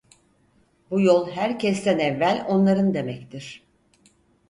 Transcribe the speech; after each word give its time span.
Bu 0.91 1.01
yol 1.01 1.29
herkesten 1.31 1.99
evvel 1.99 2.45
onların 2.47 2.93
demektir. 2.93 3.63